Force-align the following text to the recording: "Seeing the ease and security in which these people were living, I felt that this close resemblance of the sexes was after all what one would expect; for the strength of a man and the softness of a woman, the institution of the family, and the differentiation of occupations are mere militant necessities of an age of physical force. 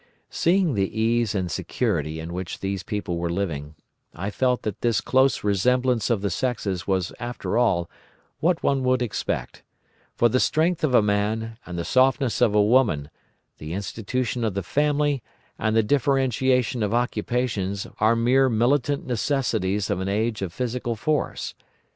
"Seeing 0.31 0.73
the 0.73 0.99
ease 0.99 1.35
and 1.35 1.51
security 1.51 2.19
in 2.19 2.33
which 2.33 2.59
these 2.61 2.81
people 2.81 3.19
were 3.19 3.29
living, 3.29 3.75
I 4.15 4.31
felt 4.31 4.63
that 4.63 4.81
this 4.81 4.99
close 4.99 5.43
resemblance 5.43 6.09
of 6.09 6.21
the 6.23 6.31
sexes 6.31 6.87
was 6.87 7.13
after 7.19 7.55
all 7.55 7.87
what 8.39 8.63
one 8.63 8.81
would 8.83 9.03
expect; 9.03 9.61
for 10.15 10.27
the 10.27 10.39
strength 10.39 10.83
of 10.83 10.95
a 10.95 11.03
man 11.03 11.59
and 11.67 11.77
the 11.77 11.85
softness 11.85 12.41
of 12.41 12.55
a 12.55 12.63
woman, 12.63 13.11
the 13.59 13.73
institution 13.73 14.43
of 14.43 14.55
the 14.55 14.63
family, 14.63 15.21
and 15.59 15.75
the 15.75 15.83
differentiation 15.83 16.81
of 16.81 16.95
occupations 16.95 17.85
are 17.99 18.15
mere 18.15 18.49
militant 18.49 19.05
necessities 19.05 19.91
of 19.91 19.99
an 19.99 20.09
age 20.09 20.41
of 20.41 20.51
physical 20.51 20.95
force. 20.95 21.53